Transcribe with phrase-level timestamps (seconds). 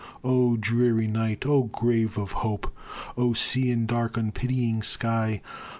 [0.23, 1.45] O dreary night!
[1.45, 2.75] O grave of hope!
[3.15, 5.43] O sea, and dark, unpitying sky!